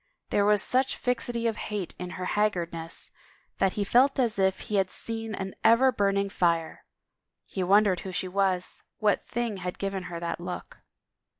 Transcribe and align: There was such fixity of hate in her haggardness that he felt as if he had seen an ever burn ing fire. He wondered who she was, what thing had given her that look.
There 0.31 0.45
was 0.47 0.63
such 0.63 0.95
fixity 0.97 1.45
of 1.45 1.57
hate 1.69 1.93
in 1.99 2.09
her 2.17 2.25
haggardness 2.25 3.11
that 3.57 3.73
he 3.73 3.83
felt 3.83 4.17
as 4.17 4.39
if 4.39 4.61
he 4.61 4.77
had 4.77 4.89
seen 4.89 5.35
an 5.35 5.53
ever 5.63 5.91
burn 5.91 6.17
ing 6.17 6.29
fire. 6.29 6.83
He 7.45 7.61
wondered 7.61 7.99
who 7.99 8.11
she 8.11 8.27
was, 8.27 8.81
what 8.97 9.23
thing 9.23 9.57
had 9.57 9.77
given 9.77 10.05
her 10.05 10.19
that 10.19 10.39
look. 10.39 10.79